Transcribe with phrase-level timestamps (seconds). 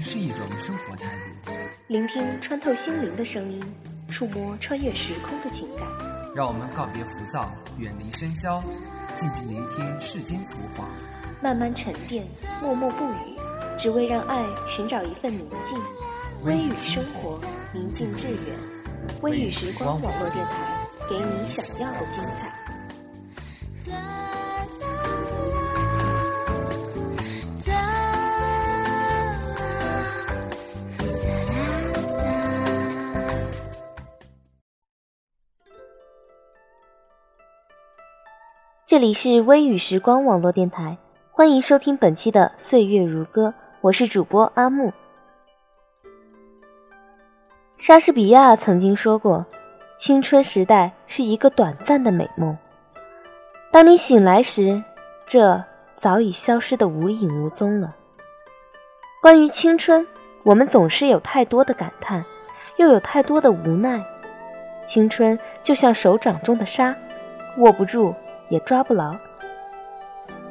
[0.00, 1.04] 然是一种生活态
[1.44, 1.50] 度。
[1.86, 3.62] 聆听穿透心灵的声音，
[4.08, 5.86] 触摸穿越时空的情感。
[6.34, 8.62] 让我们告别浮躁，远离喧嚣，
[9.14, 10.88] 静静聆听世间浮华，
[11.42, 12.26] 慢慢沉淀，
[12.62, 13.36] 默默不语，
[13.76, 15.78] 只为让爱寻找一份宁静。
[16.44, 17.38] 微雨生活，
[17.74, 19.18] 宁静致远。
[19.20, 22.59] 微雨时光网络电台，给你想要的精彩。
[38.90, 40.98] 这里是微雨时光网络电台，
[41.30, 44.92] 欢迎收听本期的《岁月如歌》，我是主播阿木。
[47.78, 49.46] 莎士比亚曾经说过
[49.96, 52.58] ：“青春时代是一个短暂的美梦，
[53.70, 54.82] 当你醒来时，
[55.24, 55.62] 这
[55.96, 57.94] 早已消失的无影无踪了。”
[59.22, 60.04] 关于青春，
[60.42, 62.24] 我们总是有太多的感叹，
[62.76, 64.04] 又有太多的无奈。
[64.84, 66.92] 青春就像手掌中的沙，
[67.58, 68.12] 握不住。
[68.50, 69.16] 也抓不牢，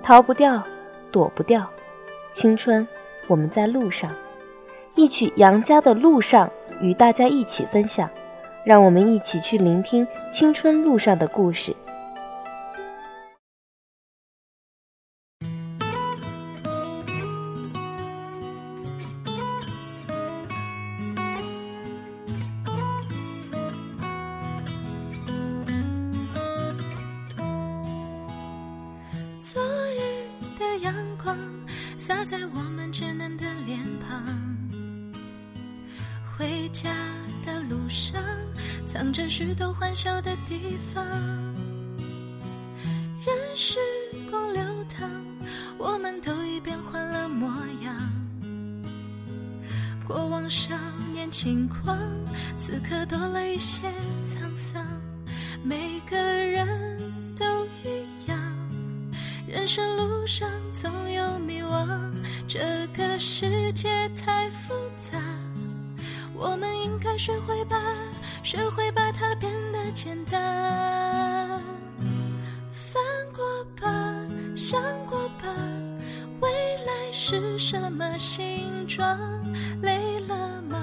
[0.02, 0.64] 逃不掉，
[1.11, 1.69] 躲不掉。
[2.31, 2.88] 青春，
[3.28, 4.09] 我们在路上。
[4.95, 6.47] 一曲杨家的《路上》，
[6.81, 8.09] 与大家一起分享。
[8.66, 11.75] 让我们一起去聆听青春路上的故事。
[32.09, 34.25] 洒在我们稚嫩的脸庞，
[36.25, 36.89] 回家
[37.45, 38.19] 的路上
[38.83, 41.05] 藏着许多欢笑的地方，
[43.23, 43.77] 任时
[44.31, 45.07] 光流淌，
[45.77, 47.48] 我们都已变换了模
[47.83, 47.95] 样。
[50.03, 50.73] 过往少
[51.14, 51.95] 年轻狂，
[52.58, 53.83] 此刻多了一些
[67.19, 67.75] 学会把。
[68.41, 71.61] 学会把它变得简单，
[72.71, 73.03] 翻
[73.35, 73.43] 过
[73.80, 73.91] 吧，
[74.55, 75.53] 想过吧，
[76.39, 76.49] 未
[76.85, 79.19] 来是什么形状？
[79.81, 80.77] 累了吗？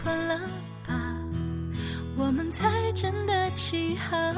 [0.00, 0.40] 困了
[0.86, 0.94] 吧？
[2.16, 4.32] 我们才真的起航，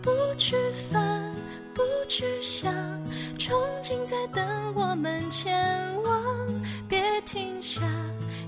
[0.00, 1.34] 不去烦，
[1.74, 2.72] 不去想，
[3.36, 6.24] 憧憬在等我们前往，
[6.88, 7.82] 别停下，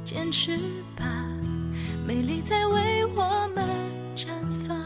[0.04, 0.56] 坚持
[0.96, 1.04] 吧。
[2.06, 3.66] 美丽在为我们
[4.14, 4.28] 绽
[4.64, 4.76] 放。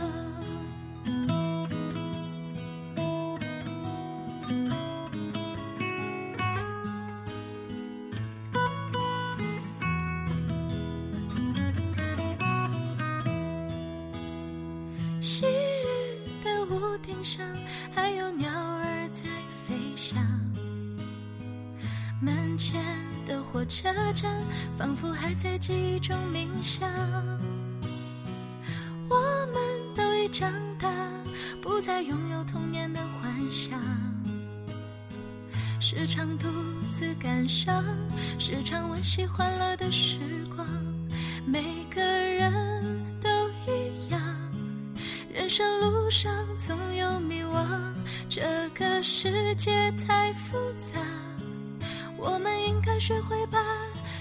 [15.21, 17.45] 昔日的屋顶上，
[17.95, 19.25] 还有鸟儿在
[19.69, 20.19] 飞翔。
[22.23, 22.81] 门前。
[23.31, 24.29] 的火车站，
[24.77, 26.91] 仿佛还在记忆中冥想。
[29.09, 29.17] 我
[29.53, 29.55] 们
[29.95, 30.91] 都已长大，
[31.63, 33.81] 不再拥有童年的幻想。
[35.81, 36.49] 时常独
[36.93, 37.85] 自感伤，
[38.37, 40.19] 时常温习欢乐的时
[40.57, 40.67] 光。
[41.47, 42.83] 每个人
[43.21, 43.29] 都
[43.65, 44.21] 一样，
[45.33, 47.65] 人生路上总有迷惘，
[48.29, 50.99] 这个世界太复杂。
[52.21, 53.59] 我们应该学会把，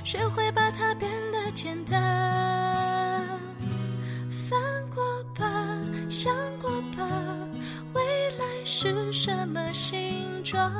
[0.03, 3.27] 学会把它变得简单。
[4.29, 5.03] 翻过
[5.35, 5.45] 吧，
[6.09, 7.05] 想过吧，
[7.93, 8.01] 未
[8.39, 10.71] 来是什么形状？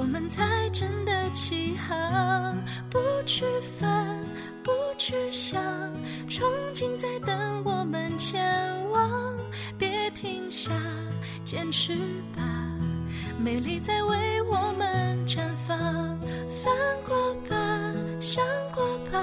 [0.00, 2.56] 我们才真的起航，
[2.88, 4.18] 不去烦，
[4.62, 5.62] 不去想，
[6.26, 6.42] 憧
[6.72, 8.42] 憬在等我们前
[8.88, 9.36] 往，
[9.76, 10.72] 别停下。
[11.44, 11.94] 坚持
[12.34, 12.42] 吧，
[13.38, 15.76] 美丽在为我们绽放。
[16.48, 16.72] 翻
[17.06, 17.56] 过吧，
[18.22, 18.42] 想
[18.72, 18.82] 过
[19.12, 19.22] 吧，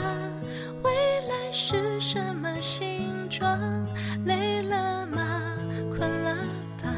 [0.83, 0.91] 未
[1.27, 3.49] 来是什么形状？
[4.25, 5.23] 累了吗？
[5.89, 6.35] 困了
[6.83, 6.89] 吧？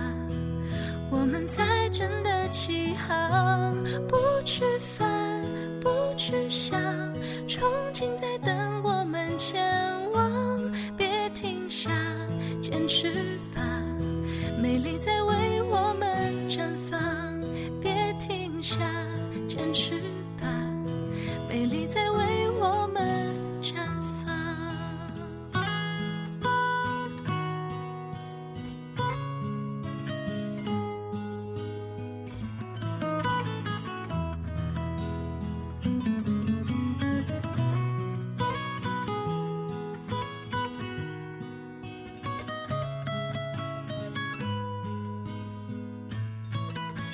[1.09, 3.75] 我们才真的起航，
[4.07, 5.07] 不去烦，
[5.79, 6.79] 不去想，
[7.47, 7.61] 憧
[7.93, 9.61] 憬在等我们前
[10.11, 11.91] 往，别停下，
[12.61, 13.11] 坚持
[13.55, 13.61] 吧。
[14.61, 16.09] 美丽在为我们
[16.49, 16.99] 绽放，
[17.79, 18.79] 别停下，
[19.47, 19.93] 坚持
[20.39, 20.47] 吧。
[21.47, 23.08] 美丽在为我们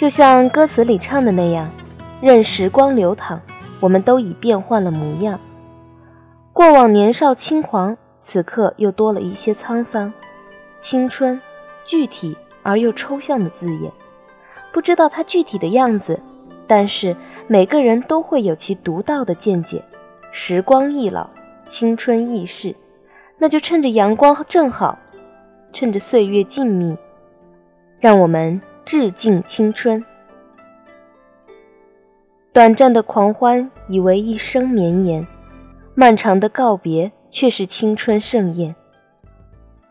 [0.06, 1.68] 就像歌词里唱的那样，
[2.22, 3.42] 任时光流淌，
[3.80, 5.40] 我们都已变换了模样。
[6.54, 10.14] 过往年少轻狂，此刻又多了一些沧桑。
[10.80, 11.42] 青春，
[11.88, 13.92] 具体而又抽象的字眼，
[14.72, 16.20] 不知道它具体的样子，
[16.68, 17.18] 但是
[17.48, 19.84] 每个人都会有其独到的见解。
[20.32, 21.28] 时光易老，
[21.66, 22.76] 青春易逝，
[23.40, 25.00] 那就趁着阳光正好，
[25.74, 26.96] 趁着岁月静谧，
[28.00, 30.06] 让我们致敬青春。
[32.54, 35.26] 短暂的狂欢，以为一生绵延。
[35.96, 38.76] 漫长的告别，却是青春盛宴。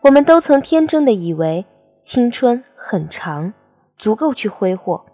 [0.01, 1.65] 我们都曾天真的以为
[2.01, 3.53] 青春很长，
[3.97, 5.05] 足够去挥霍。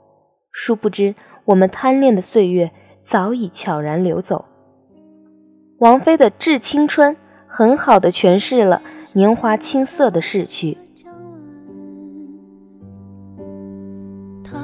[0.52, 2.70] 殊不知，我们贪恋的岁月
[3.04, 4.46] 早已悄然流走。
[5.80, 7.16] 王菲的《致青春》
[7.48, 10.78] 很好的诠释了年华青涩的逝去。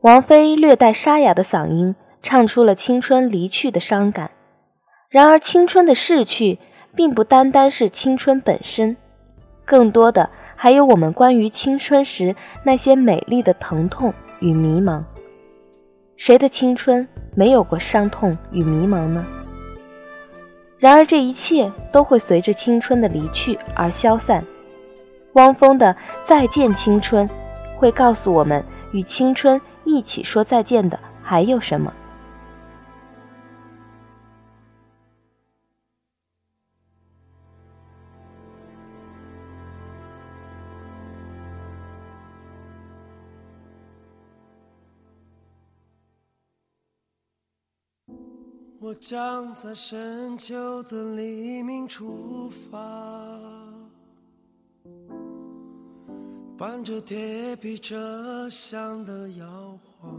[0.00, 4.30] 王菲略带沙哑的嗓音唱出了青春离去的伤感。
[5.10, 6.60] 然而，青春的逝去
[6.94, 8.96] 并不单单是青春本身，
[9.64, 15.02] 更多的还有我们关于青春时那些美丽的疼痛与迷茫。
[16.16, 19.26] 谁的青春没有过伤痛与迷茫呢？
[20.78, 24.44] 然而，这一切都会随着青春的离去而消散。
[25.32, 25.92] 汪峰的
[26.24, 27.28] 《再见青春》
[27.76, 29.60] 会告诉我们，与青春。
[29.88, 31.90] 一起说再见的还有什么？
[48.80, 53.67] 我将在深秋的黎明出发。
[56.58, 59.46] 伴着铁皮车厢的摇
[60.00, 60.12] 晃，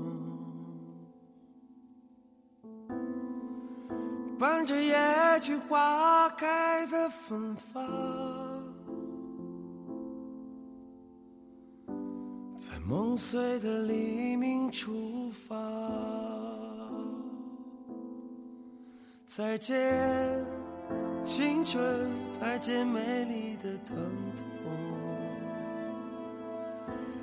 [4.40, 4.96] 伴着野
[5.42, 7.84] 菊花开的芬芳，
[12.58, 15.58] 在梦碎的黎明出发。
[19.26, 20.46] 再见，
[21.26, 23.98] 青春，再见美丽的疼
[24.38, 24.89] 痛。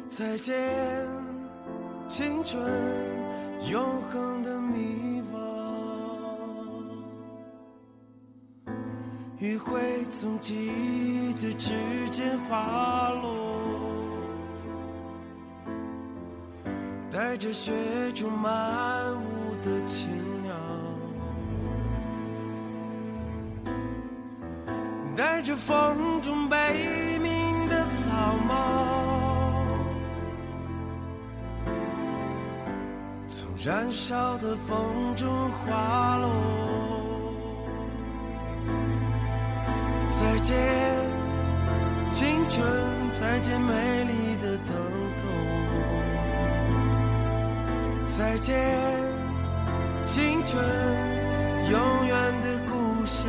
[0.09, 0.55] 再见，
[2.09, 2.63] 青春，
[3.71, 5.37] 永恒的迷惘。
[9.39, 11.75] 余晖从记忆的指
[12.11, 13.59] 尖滑落，
[17.11, 17.73] 带着雪
[18.15, 20.09] 中漫舞的青
[20.43, 20.55] 鸟，
[25.15, 26.57] 带着风中悲
[33.67, 36.31] 燃烧的风中滑落。
[40.09, 40.57] 再见，
[42.13, 42.65] 青春，
[43.11, 44.77] 再见美丽的疼
[45.19, 45.27] 痛。
[48.07, 48.57] 再见，
[50.07, 50.65] 青春，
[51.69, 53.27] 永远的故乡。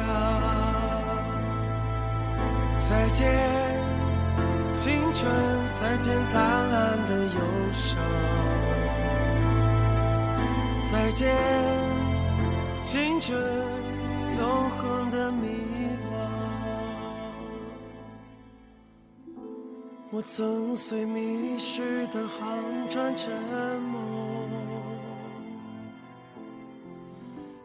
[2.78, 3.28] 再见，
[4.76, 5.34] 青春，
[5.74, 6.40] 再见灿
[6.70, 7.40] 烂的忧
[7.72, 7.98] 伤。
[10.90, 11.36] 再见，
[12.86, 13.38] 青春，
[14.40, 15.48] 永恒的迷
[16.10, 16.16] 惘。
[20.12, 23.30] 我曾随迷失的航船沉
[23.82, 23.98] 没，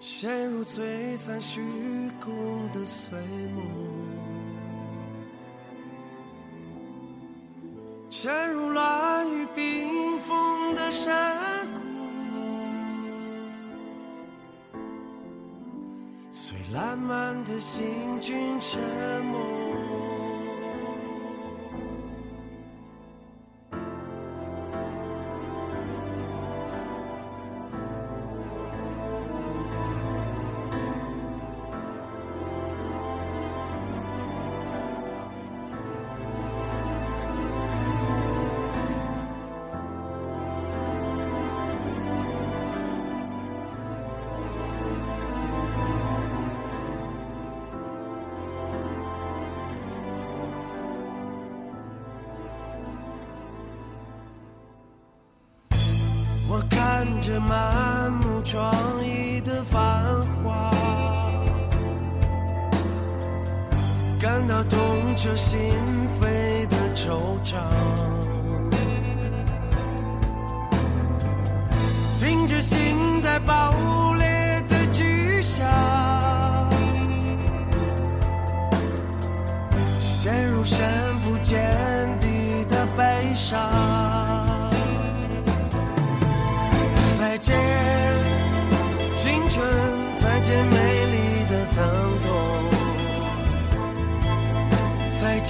[0.01, 1.63] 陷入璀璨虚
[2.21, 3.17] 空的碎
[3.55, 3.65] 梦，
[8.11, 11.82] 潜入乱雨冰封的山谷，
[16.73, 18.81] 烂漫的行军沉
[19.27, 19.72] 默。
[57.49, 58.73] 满目疮
[59.03, 60.05] 痍的繁
[60.43, 60.71] 华，
[64.21, 65.59] 感到痛彻心
[66.21, 67.57] 扉的惆怅。
[72.19, 72.79] 听着心
[73.23, 73.73] 在爆
[74.15, 75.67] 裂的巨响，
[79.99, 80.89] 陷入深
[81.25, 81.59] 不见
[82.21, 83.92] 底的悲伤。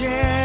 [0.03, 0.42] 见，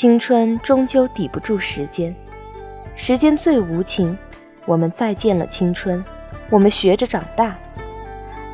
[0.00, 2.16] 青春终究抵不住时间，
[2.94, 4.16] 时间最无情。
[4.64, 6.02] 我们再见了青春，
[6.48, 7.54] 我们学着长大。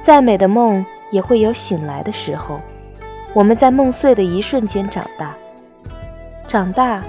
[0.03, 2.61] 再美的梦也会有醒来的时候。
[3.33, 5.37] 我们在梦碎的一瞬间长大。
[6.49, 7.01] 长大，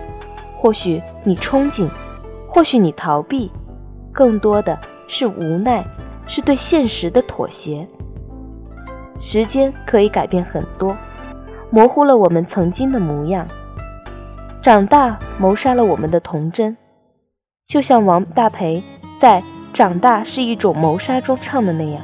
[0.55, 1.89] 或许你憧憬，
[2.47, 3.51] 或许你逃避，
[4.11, 4.77] 更多的
[5.09, 5.83] 是无奈，
[6.27, 7.87] 是对现实的妥协。
[9.19, 10.95] 时间可以改变很多，
[11.71, 13.43] 模糊了我们曾经的模样。
[14.67, 16.75] 长大谋杀了我们的童真，
[17.67, 18.83] 就像王大培
[19.17, 19.39] 在
[19.71, 22.01] 《长大是一种谋杀》中唱的那样。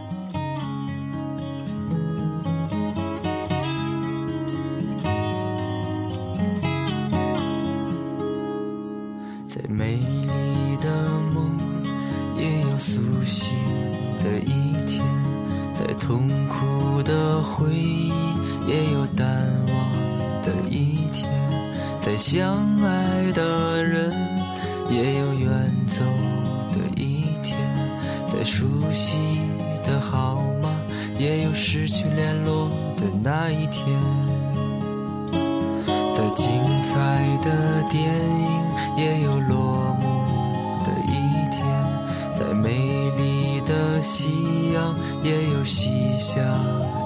[45.93, 46.41] 西下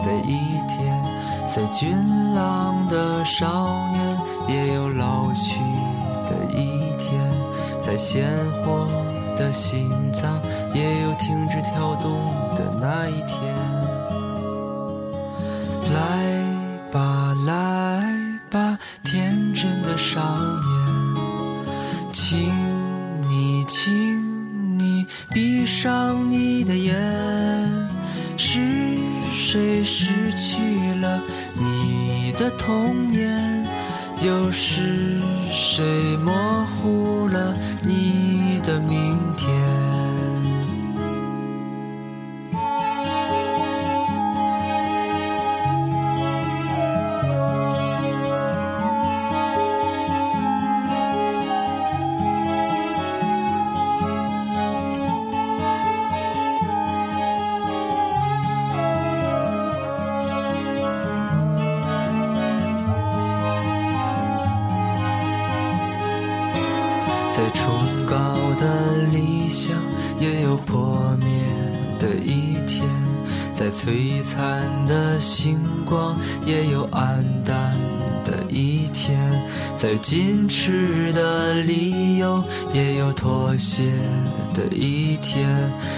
[0.02, 0.38] 的一
[0.70, 0.96] 天；
[1.46, 1.92] 在俊
[2.34, 5.60] 朗的少年，也有老去
[6.26, 7.20] 的一天；
[7.82, 8.26] 在鲜
[8.64, 8.88] 活
[9.38, 10.40] 的心脏，
[10.74, 12.10] 也有停止跳动
[12.56, 13.54] 的那一天。
[15.94, 16.00] 来
[16.90, 18.02] 吧，来
[18.50, 20.72] 吧，天真的少年，
[22.14, 22.50] 请
[23.30, 27.27] 你，请你闭上你的眼。
[29.50, 31.22] 谁失去了
[31.54, 33.66] 你的童年？
[34.22, 35.22] 又是
[35.54, 39.07] 谁模糊了你的明
[69.58, 69.76] 想，
[70.20, 71.28] 也有破灭
[72.00, 72.86] 的一天；
[73.56, 76.16] 在璀璨的星光，
[76.46, 77.76] 也有暗淡
[78.24, 79.18] 的一天；
[79.76, 83.82] 在矜持的理由，也有妥协
[84.54, 85.48] 的一天；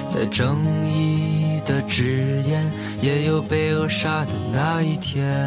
[0.07, 0.55] 在正
[0.87, 5.37] 义的誓言，也有被扼杀的那一天。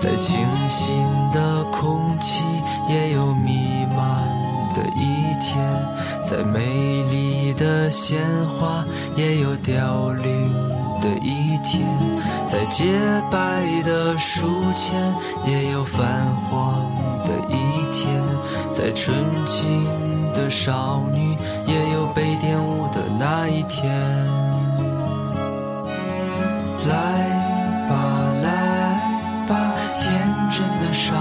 [0.00, 0.94] 在清新
[1.32, 2.44] 的空气，
[2.88, 3.58] 也有弥
[3.96, 4.24] 漫
[4.72, 5.56] 的一天；
[6.28, 8.84] 在美丽的鲜花，
[9.16, 10.52] 也有凋零
[11.00, 11.82] 的一天；
[12.46, 12.84] 在洁
[13.30, 14.94] 白的书签，
[15.46, 16.90] 也有泛黄
[17.24, 17.54] 的一
[17.94, 18.22] 天；
[18.74, 19.14] 在纯
[19.46, 19.86] 情
[20.32, 23.92] 的少女，也有被玷污的那一天。
[26.88, 26.94] 来
[27.88, 27.96] 吧，
[28.44, 28.46] 来
[29.48, 29.72] 吧。
[30.00, 30.06] 天
[30.52, 31.14] 真的少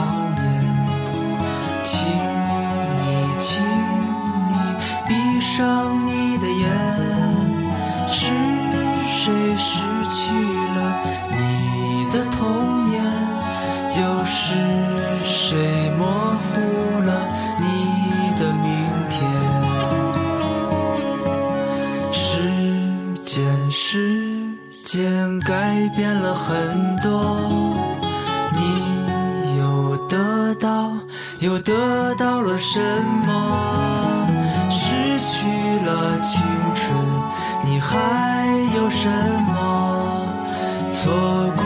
[23.45, 24.49] 时间，时
[24.83, 27.37] 间改变了很多。
[28.53, 30.91] 你又得到，
[31.39, 32.79] 又得到了什
[33.25, 34.27] 么？
[34.69, 35.45] 失去
[35.85, 36.41] 了青
[36.73, 36.97] 春，
[37.65, 39.09] 你还有什
[39.47, 40.27] 么？
[40.91, 41.13] 错
[41.55, 41.64] 过，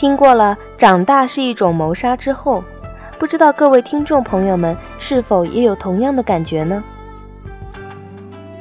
[0.00, 2.64] 听过了“长大是一种谋杀”之后，
[3.18, 6.82] 不知道各位听众朋友们是否也有同样的感觉呢？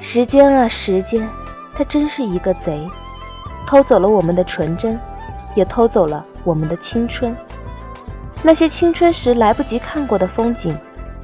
[0.02, 1.26] 时间啊，时间，
[1.74, 2.86] 它真是一个贼，
[3.66, 5.00] 偷走了我们的纯真，
[5.56, 7.34] 也偷走了我们的青春。
[8.44, 10.78] 那些青春时来不及看过的风景，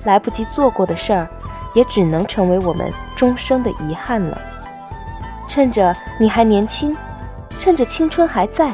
[0.05, 1.27] 来不及做过的事儿，
[1.73, 4.39] 也只能成为我们终生的遗憾了。
[5.45, 6.95] 趁着你还年轻，
[7.59, 8.71] 趁着青春还在，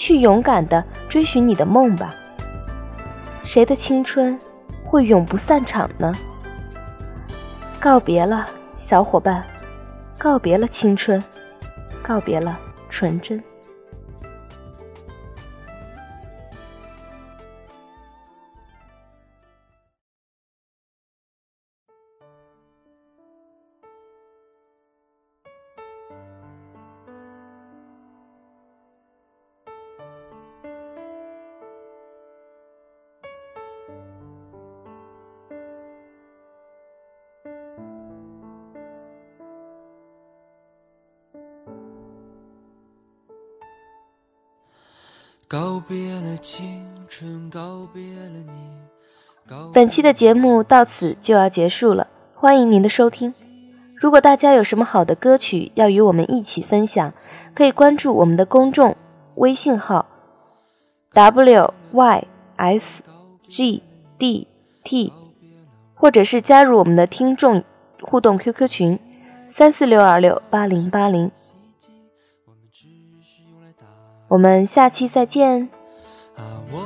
[0.00, 2.14] 去勇敢的追寻你的梦吧。
[3.44, 4.38] 谁的青春
[4.82, 6.10] 会永不散场呢？
[7.78, 9.44] 告别了，小伙伴，
[10.18, 11.22] 告别了青春，
[12.02, 12.58] 告别了
[12.88, 13.42] 纯真。
[49.80, 53.32] 本期的节目到此就要结束了，欢迎您的收听。
[53.96, 57.14] 如果大家有什么好的歌曲要与我们一起分享，
[57.54, 58.94] 可以关注我们的公众
[59.36, 60.04] 微信号
[61.14, 63.02] w y s
[63.48, 63.82] g
[64.18, 64.46] d
[64.84, 65.14] t，
[65.94, 67.64] 或者是加入我们的听众
[68.02, 68.98] 互动 QQ 群
[69.48, 71.30] 三四六二六八零八零。
[74.28, 75.70] 我们下期再见。
[76.36, 76.82] 啊，我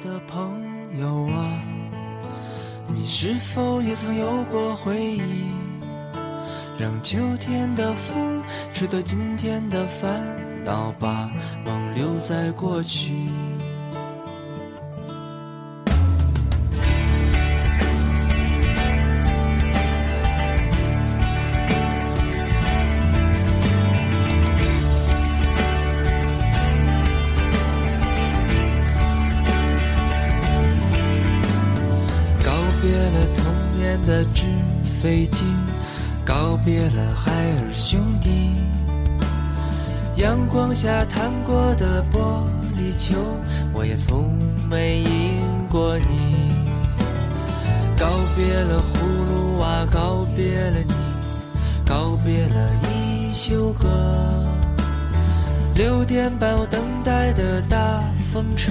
[0.00, 1.45] 的朋友啊，
[3.06, 5.44] 你是否也曾有过回忆？
[6.76, 8.42] 让秋天的风
[8.74, 10.20] 吹走今天的烦
[10.64, 11.30] 恼，把
[11.64, 13.28] 梦留在过去。
[32.86, 33.44] 别了童
[33.76, 34.44] 年的纸
[35.02, 35.42] 飞机，
[36.24, 38.54] 告别了海尔兄弟。
[40.18, 42.44] 阳光下弹过的玻
[42.76, 43.16] 璃球，
[43.72, 44.30] 我也从
[44.70, 46.52] 没赢过你。
[47.98, 50.94] 告别了葫芦娃，告别了你，
[51.84, 53.88] 告别了一休哥。
[55.74, 58.00] 六点半我等待的大
[58.32, 58.70] 风车，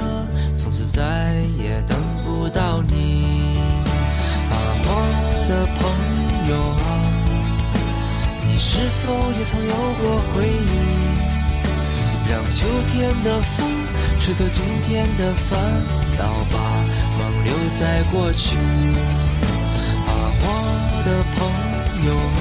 [0.58, 3.45] 从此再也等不到你。
[5.56, 5.90] 的朋
[6.50, 6.84] 友啊，
[8.46, 10.76] 你是否也曾有过回忆？
[12.30, 13.66] 让秋天的风
[14.20, 15.58] 吹走今天的烦
[16.18, 16.60] 恼，把
[17.18, 18.58] 梦留在过去。
[20.08, 20.12] 啊，
[20.44, 20.46] 我
[21.06, 21.40] 的朋
[22.06, 22.38] 友啊，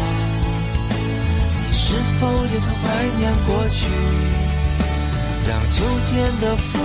[0.90, 2.84] 你是否也曾怀
[3.16, 3.86] 念过去？
[5.46, 6.82] 让秋天的风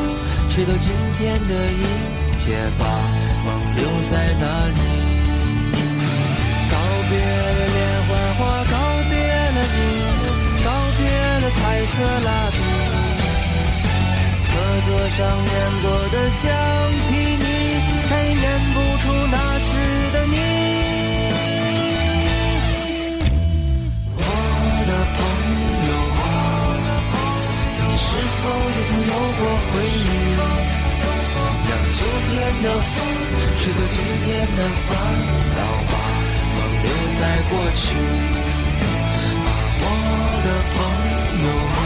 [0.51, 2.85] 吹走今天的一切，把
[3.45, 4.98] 梦留在那里。
[11.91, 12.57] 色蜡笔，
[14.47, 14.51] 课
[14.85, 16.41] 桌上粘过的橡
[17.09, 17.45] 皮泥，
[18.09, 19.69] 再也粘不出那时
[20.13, 20.37] 的你。
[24.15, 24.19] 我
[24.87, 25.17] 的朋
[25.89, 26.21] 友啊，
[27.79, 28.07] 你是
[28.39, 30.07] 否也曾有过回忆？
[31.69, 31.97] 让秋
[32.29, 32.31] 天
[32.63, 32.95] 的风
[33.59, 34.89] 吹走今天的烦
[35.57, 35.93] 恼吧。
[36.81, 36.85] 留
[37.19, 37.81] 在过去
[39.45, 39.49] 啊，
[39.81, 39.83] 我
[40.45, 40.77] 的朋
[41.11, 41.81] 友友啊，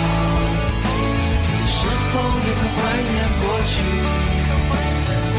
[1.49, 1.77] 你是
[2.11, 2.13] 否
[2.45, 2.77] 也曾怀
[3.11, 3.73] 念过去？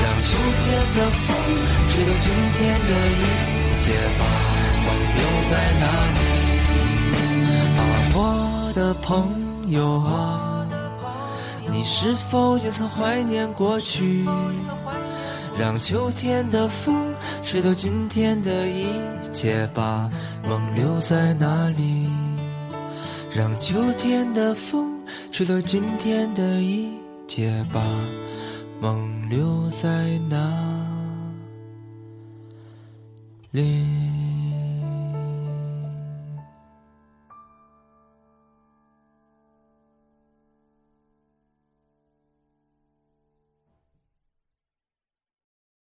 [0.03, 0.29] 让秋
[0.65, 1.27] 天的风
[1.91, 3.23] 吹走今天的一
[3.81, 3.85] 切，
[4.19, 4.23] 把
[4.85, 5.83] 梦留在哪
[6.15, 6.19] 里？
[7.77, 7.81] 啊，
[8.15, 8.19] 我
[8.75, 10.67] 的朋友啊，
[11.71, 14.27] 你是否也曾怀念过去？
[15.59, 18.87] 让秋天的风吹走今天的一
[19.33, 20.11] 切，把
[20.49, 22.09] 梦留在哪里？
[23.35, 26.89] 让秋天的风吹走今天的一
[27.27, 27.83] 切，把
[28.81, 30.39] 梦留在哪
[33.51, 34.14] 里？